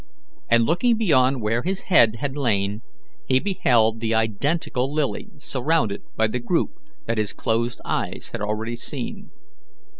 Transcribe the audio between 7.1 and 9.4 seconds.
his closed eyes had already seen.